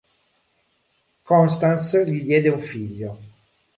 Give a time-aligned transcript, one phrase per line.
[1.25, 3.19] Constance gli diede un figlio.